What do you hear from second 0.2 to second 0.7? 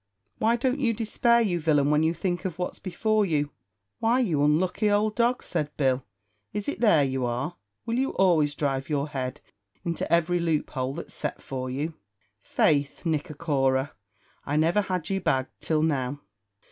Why